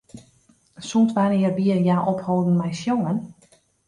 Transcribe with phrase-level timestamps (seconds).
[0.87, 3.17] Sûnt wannear wie hja opholden mei sjongen?